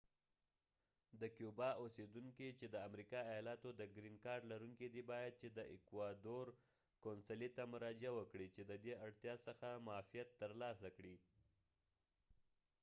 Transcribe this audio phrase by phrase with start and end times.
[1.19, 5.47] د کیوبا اوسیدونکی چی د امریکا د ایالاتو د ګرین کارډ لرونکی دی باید چی
[5.57, 6.47] د ایکوادور
[7.03, 11.15] قونصلی ته مراجعه وکړی چی ددی اړتیا څخه معافیت تر لاسه کړی